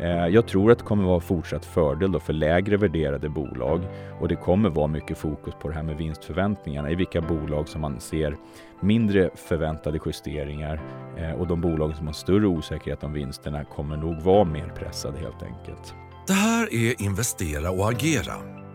[0.00, 3.80] Eh, jag tror att det kommer vara fortsatt fördel för lägre värderade bolag
[4.20, 7.80] och det kommer vara mycket fokus på det här med vinstförväntningarna i vilka bolag som
[7.80, 8.36] man ser
[8.80, 10.80] mindre förväntade justeringar
[11.16, 15.18] eh, och de bolag som har större osäkerhet om vinsterna kommer nog vara mer pressade
[15.18, 15.94] helt enkelt.
[16.26, 18.34] Det här är Investera och agera,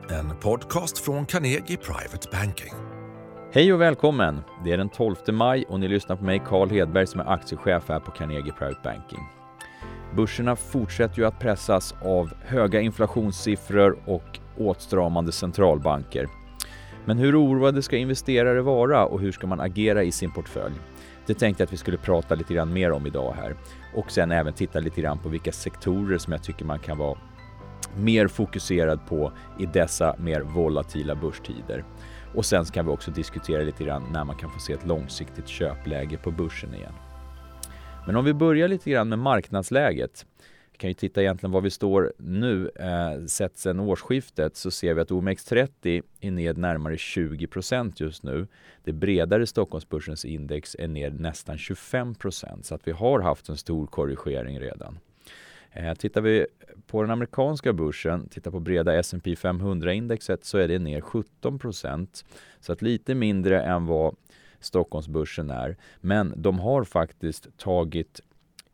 [0.10, 2.74] en podcast från Carnegie Private Banking.
[3.54, 4.42] Hej och välkommen!
[4.64, 7.84] Det är den 12 maj och ni lyssnar på mig, Carl Hedberg, som är aktiechef
[7.90, 9.37] här på Carnegie Private Banking.
[10.16, 16.28] Börserna fortsätter ju att pressas av höga inflationssiffror och åtstramande centralbanker.
[17.06, 20.76] Men hur oroade ska investerare vara och hur ska man agera i sin portfölj?
[21.26, 23.56] Det tänkte jag att vi skulle prata lite grann mer om idag här
[23.96, 27.18] och sen även titta lite grann på vilka sektorer som jag tycker man kan vara
[27.96, 31.84] mer fokuserad på i dessa mer volatila börstider.
[32.36, 35.48] Och sen kan vi också diskutera lite grann när man kan få se ett långsiktigt
[35.48, 36.94] köpläge på börsen igen.
[38.08, 40.26] Men om vi börjar lite grann med marknadsläget.
[40.72, 42.72] Vi kan ju titta egentligen var vi står nu.
[42.76, 48.48] Eh, sett sedan årsskiftet så ser vi att OMX30 är ned närmare 20% just nu.
[48.84, 53.88] Det bredare Stockholmsbörsens index är ner nästan 25% så att vi har haft en stor
[53.88, 55.00] korrigering redan.
[55.72, 56.48] Eh, tittar vi
[56.88, 62.26] på den amerikanska börsen, tittar på breda S&P 500-indexet så är det ner 17%
[62.60, 64.16] Så att lite mindre än vad
[64.60, 65.78] Stockholmsbörsen är.
[66.02, 68.22] Men de har faktiskt tagit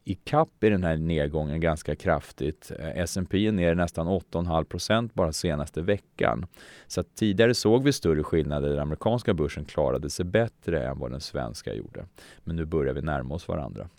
[0.06, 2.72] i kapp i den här nedgången ganska kraftigt.
[2.80, 6.46] Eh, S&P är ner nästan 8,5% bara senaste veckan.
[6.88, 8.70] Så tidigare såg vi större skillnader.
[8.70, 12.06] Den amerikanska börsen klarade sig bättre än vad den svenska gjorde.
[12.44, 13.90] Men nu börjar vi närma oss varandra.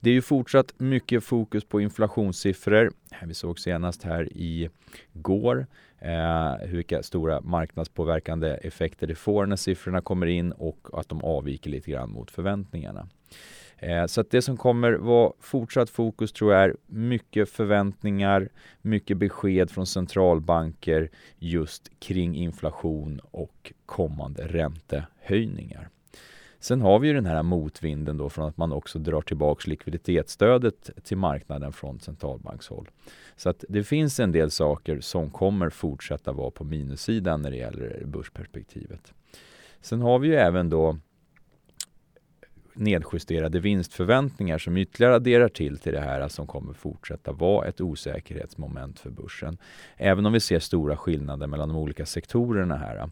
[0.00, 2.90] Det är ju fortsatt mycket fokus på inflationssiffror.
[3.22, 4.70] Vi såg senast här i
[5.12, 5.66] går
[5.98, 11.70] eh, vilka stora marknadspåverkande effekter det får när siffrorna kommer in och att de avviker
[11.70, 13.08] lite grann mot förväntningarna.
[13.78, 18.48] Eh, så att det som kommer vara fortsatt fokus tror jag är mycket förväntningar,
[18.82, 25.88] mycket besked från centralbanker just kring inflation och kommande räntehöjningar.
[26.66, 30.90] Sen har vi ju den här motvinden då från att man också drar tillbaks likviditetsstödet
[31.04, 32.88] till marknaden från centralbankshåll.
[33.36, 37.56] Så att det finns en del saker som kommer fortsätta vara på minussidan när det
[37.56, 39.12] gäller börsperspektivet.
[39.80, 40.98] Sen har vi ju även då
[42.74, 49.00] nedjusterade vinstförväntningar som ytterligare adderar till till det här som kommer fortsätta vara ett osäkerhetsmoment
[49.00, 49.58] för börsen.
[49.96, 53.10] Även om vi ser stora skillnader mellan de olika sektorerna här.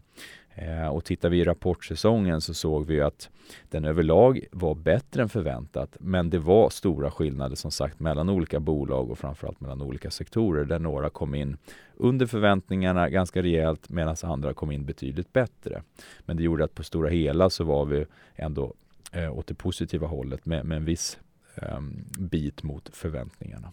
[0.57, 3.29] Eh, och tittar vi i rapportsäsongen så såg vi att
[3.69, 5.97] den överlag var bättre än förväntat.
[5.99, 10.65] Men det var stora skillnader som sagt mellan olika bolag och framförallt mellan olika sektorer
[10.65, 11.57] där några kom in
[11.95, 15.83] under förväntningarna ganska rejält medan andra kom in betydligt bättre.
[16.25, 18.05] Men det gjorde att på stora hela så var vi
[18.35, 18.73] ändå
[19.11, 21.17] eh, åt det positiva hållet med, med en viss
[21.55, 21.79] eh,
[22.19, 23.71] bit mot förväntningarna.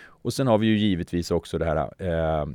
[0.00, 2.46] Och sen har vi ju givetvis också det här eh,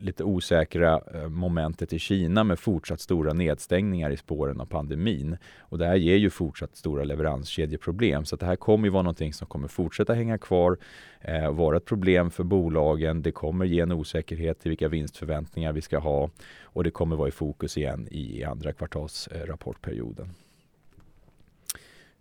[0.00, 5.36] lite osäkra eh, momentet i Kina med fortsatt stora nedstängningar i spåren av pandemin.
[5.60, 8.24] Och det här ger ju fortsatt stora leveranskedjeproblem.
[8.24, 10.78] Så det här kommer ju vara någonting som kommer fortsätta hänga kvar,
[11.20, 13.22] eh, vara ett problem för bolagen.
[13.22, 16.30] Det kommer ge en osäkerhet i vilka vinstförväntningar vi ska ha
[16.62, 20.26] och det kommer vara i fokus igen i andra kvartalsrapportperioden.
[20.26, 20.47] Eh,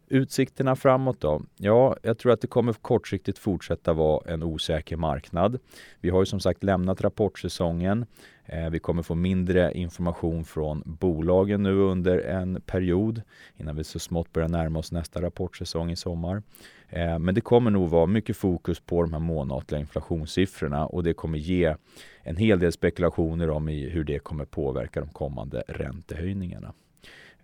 [0.09, 1.41] Utsikterna framåt då?
[1.57, 5.59] Ja, jag tror att det kommer kortsiktigt fortsätta vara en osäker marknad.
[5.99, 8.05] Vi har ju som sagt lämnat rapportsäsongen.
[8.45, 13.21] Eh, vi kommer få mindre information från bolagen nu under en period
[13.57, 16.43] innan vi så smått börjar närma oss nästa rapportsäsong i sommar.
[16.89, 21.13] Eh, men det kommer nog vara mycket fokus på de här månatliga inflationssiffrorna och det
[21.13, 21.75] kommer ge
[22.23, 26.73] en hel del spekulationer om hur det kommer påverka de kommande räntehöjningarna.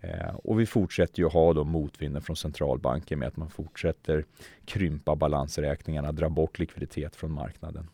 [0.03, 4.25] Eh, och vi fortsätter ju ha då motvinden från centralbanken med att man fortsätter
[4.65, 7.89] krympa balansräkningarna, dra bort likviditet från marknaden.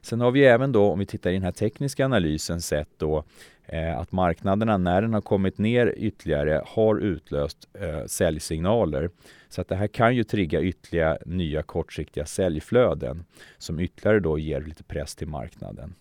[0.00, 3.24] Sen har vi även då, om vi tittar i den här tekniska analysen, sett då
[3.64, 9.10] eh, att marknaderna när den har kommit ner ytterligare har utlöst eh, säljsignaler.
[9.48, 13.24] Så att det här kan ju trigga ytterligare nya kortsiktiga säljflöden
[13.58, 15.94] som ytterligare då ger lite press till marknaden.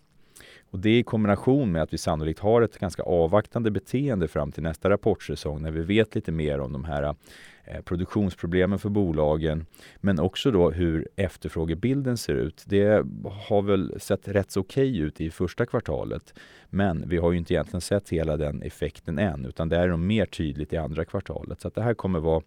[0.69, 4.63] Och det i kombination med att vi sannolikt har ett ganska avvaktande beteende fram till
[4.63, 7.15] nästa rapportsäsong när vi vet lite mer om de här
[7.63, 9.65] eh, produktionsproblemen för bolagen
[9.97, 12.63] men också då hur efterfrågebilden ser ut.
[12.67, 13.05] Det
[13.47, 16.33] har väl sett rätt så okej okay ut i första kvartalet
[16.69, 19.99] men vi har ju inte egentligen sett hela den effekten än utan det är nog
[19.99, 21.61] mer tydligt i andra kvartalet.
[21.61, 22.43] Så att det här kommer vara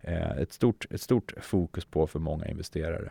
[0.00, 3.10] eh, ett stort, ett stort fokus på för många investerare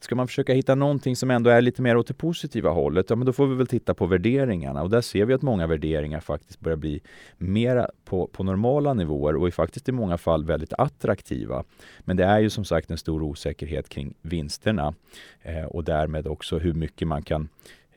[0.00, 3.16] ska man försöka hitta någonting som ändå är lite mer åt det positiva hållet, ja
[3.16, 6.20] men då får vi väl titta på värderingarna och där ser vi att många värderingar
[6.20, 7.00] faktiskt börjar bli
[7.38, 11.64] mera på, på normala nivåer och är faktiskt i många fall väldigt attraktiva.
[12.00, 14.94] Men det är ju som sagt en stor osäkerhet kring vinsterna
[15.42, 17.48] eh, och därmed också hur mycket man kan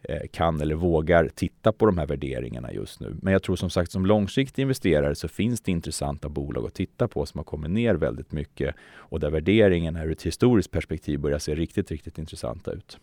[0.03, 3.15] Eh, kan eller vågar titta på de här värderingarna just nu.
[3.21, 7.07] Men jag tror som sagt som långsiktig investerare så finns det intressanta bolag att titta
[7.07, 11.39] på som har kommit ner väldigt mycket och där värderingarna ur ett historiskt perspektiv börjar
[11.39, 12.97] se riktigt, riktigt intressanta ut.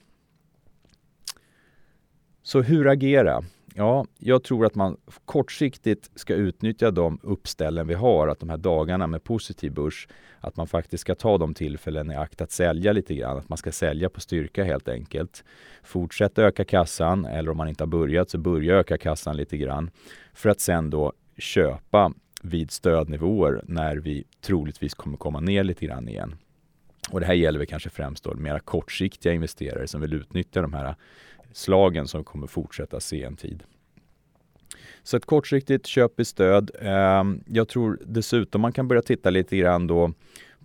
[2.42, 3.44] Så hur agera?
[3.78, 8.56] Ja, jag tror att man kortsiktigt ska utnyttja de uppställen vi har, att de här
[8.56, 10.08] dagarna med positiv börs,
[10.40, 13.58] att man faktiskt ska ta de tillfällen i akt att sälja lite grann, att man
[13.58, 15.44] ska sälja på styrka helt enkelt.
[15.82, 19.90] Fortsätta öka kassan, eller om man inte har börjat så börja öka kassan lite grann,
[20.34, 22.12] för att sen då köpa
[22.42, 26.36] vid stödnivåer när vi troligtvis kommer komma ner lite grann igen.
[27.10, 30.72] Och det här gäller väl kanske främst då mera kortsiktiga investerare som vill utnyttja de
[30.72, 30.94] här
[31.56, 33.62] slagen som kommer fortsätta se en tid.
[35.02, 36.70] Så ett kortsiktigt köp i stöd.
[36.80, 40.12] Ehm, jag tror dessutom man kan börja titta lite grann då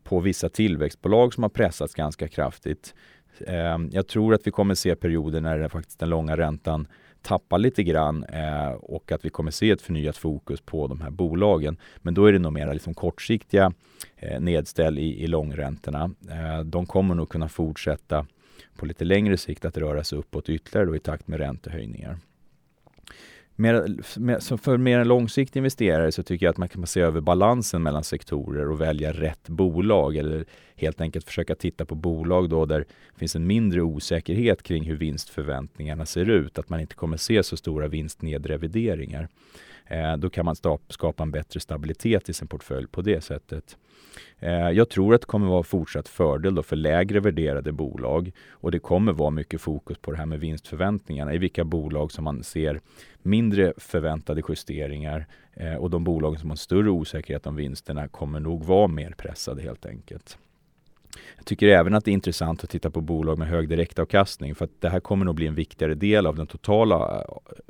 [0.04, 2.94] på vissa tillväxtbolag som har pressats ganska kraftigt.
[3.48, 6.88] Ehm, jag tror att vi kommer se perioder när faktiskt den långa räntan
[7.22, 11.10] tappar lite grann eh, och att vi kommer se ett förnyat fokus på de här
[11.10, 11.78] bolagen.
[11.98, 13.74] Men då är det nog mera liksom kortsiktiga
[14.16, 16.12] eh, nedställ i, i långräntorna.
[16.32, 18.26] Eh, de kommer nog kunna fortsätta
[18.82, 22.18] på lite längre sikt att röra sig uppåt ytterligare då i takt med räntehöjningar.
[23.56, 28.04] Mer, för mer långsiktig investerare så tycker jag att man kan se över balansen mellan
[28.04, 30.46] sektorer och välja rätt bolag eller
[30.76, 34.96] helt enkelt försöka titta på bolag då där det finns en mindre osäkerhet kring hur
[34.96, 36.60] vinstförväntningarna ser ut.
[36.60, 39.28] Att man inte kommer se så stora vinstnedrevideringar.
[39.92, 40.56] Eh, då kan man
[40.90, 43.78] skapa en bättre stabilitet i sin portfölj på det sättet.
[44.40, 48.80] Eh, jag tror att det kommer vara fortsatt fördel för lägre värderade bolag och det
[48.80, 52.82] kommer vara mycket fokus på det här med vinstförväntningarna i vilka bolag som man ser
[53.22, 58.64] mindre förväntade justeringar eh, och de bolag som har större osäkerhet om vinsterna kommer nog
[58.64, 60.38] vara mer pressade helt enkelt.
[61.36, 64.66] Jag tycker även att det är intressant att titta på bolag med hög direktavkastning för
[64.66, 67.26] att det här kommer nog bli en viktigare del av den totala eh,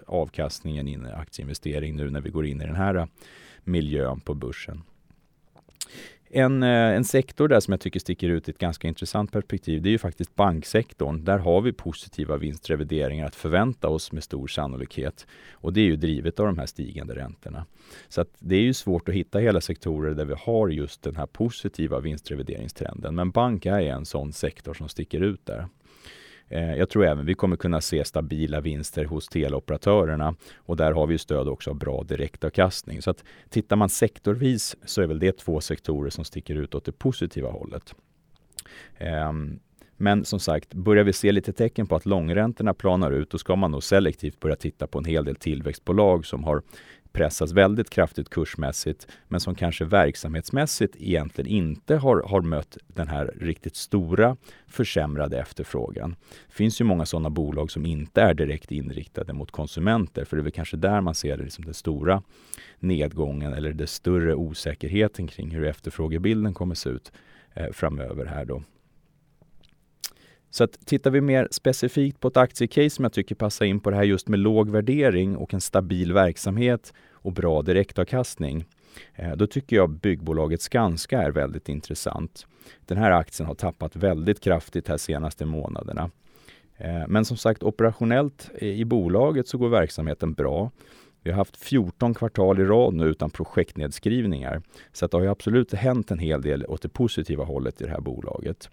[0.08, 3.06] avkastningen i en aktieinvestering nu när vi går in i den här eh,
[3.64, 4.84] miljön på börsen.
[6.34, 9.82] En, eh, en sektor där som jag tycker sticker ut i ett ganska intressant perspektiv,
[9.82, 11.24] det är ju faktiskt banksektorn.
[11.24, 15.28] Där har vi positiva vinstrevideringar att förvänta oss med stor sannolikhet.
[15.52, 17.66] Och det är ju drivet av de här stigande räntorna.
[18.10, 21.16] Så att det är ju svårt att hitta hela sektorer där vi har just den
[21.16, 23.16] här positiva vinstrevideringstrenden.
[23.16, 25.68] Men bank är en sån sektor som sticker ut där.
[26.52, 31.08] Eh, jag tror även vi kommer kunna se stabila vinster hos teleoperatörerna och där har
[31.08, 33.02] vi stöd också av bra direktavkastning.
[33.02, 36.86] Så att tittar man sektorvis så är väl det två sektorer som sticker ut åt
[36.86, 37.96] det positiva hållet.
[38.98, 39.60] Ehm,
[39.98, 43.56] men som sagt, börjar vi se lite tecken på att långräntorna planar ut, då ska
[43.56, 46.62] man nog selektivt börja titta på en hel del tillväxtbolag som har
[47.12, 53.34] pressas väldigt kraftigt kursmässigt men som kanske verksamhetsmässigt egentligen inte har, har mött den här
[53.42, 54.38] riktigt stora
[54.68, 56.16] försämrade efterfrågan.
[56.48, 60.42] Det finns ju många sådana bolag som inte är direkt inriktade mot konsumenter för det
[60.42, 62.24] är väl kanske där man ser liksom den stora
[62.80, 67.12] nedgången eller den större osäkerheten kring hur efterfrågebilden kommer se ut
[67.54, 68.64] eh, framöver här då.
[70.52, 73.90] Så att tittar vi mer specifikt på ett aktiecase som jag tycker passar in på
[73.90, 78.66] det här just med låg värdering och en stabil verksamhet och bra direktavkastning.
[79.16, 82.48] Eh, då tycker jag byggbolaget Skanska är väldigt intressant.
[82.86, 86.12] Den här aktien har tappat väldigt kraftigt här senaste månaderna.
[86.78, 90.72] Eh, men som sagt operationellt i bolaget så går verksamheten bra.
[91.24, 94.62] Vi har haft 14 kvartal i rad nu utan projektnedskrivningar.
[94.92, 97.92] Så att det har absolut hänt en hel del åt det positiva hållet i det
[97.92, 98.70] här bolaget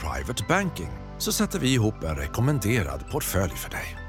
[0.00, 4.01] privatebanking så sätter vi ihop en rekommenderad portfölj för dig.